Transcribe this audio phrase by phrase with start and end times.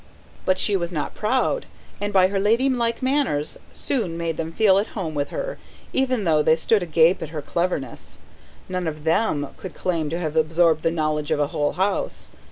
[0.45, 1.67] But she was not proud,
[2.01, 5.59] and by her ladylike manners soon made them feel at home with her,
[5.93, 8.17] even though they stood agape at her cleverness:
[8.67, 12.31] none of THEM could claim to have absorbed the knowledge of a whole house.